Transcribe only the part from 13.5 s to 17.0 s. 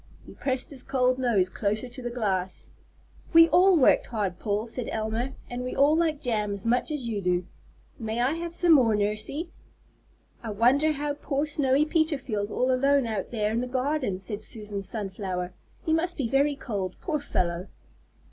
in the garden," said Susan Sunflower. "He must be very cold,